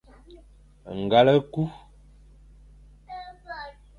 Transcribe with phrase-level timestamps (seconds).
[1.01, 1.63] Ngal e ku.